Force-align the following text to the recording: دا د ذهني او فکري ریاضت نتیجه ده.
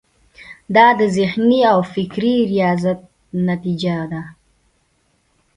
دا 0.75 0.87
د 0.99 1.01
ذهني 1.17 1.61
او 1.71 1.79
فکري 1.93 2.35
ریاضت 2.51 2.99
نتیجه 3.49 3.97
ده. 4.11 4.21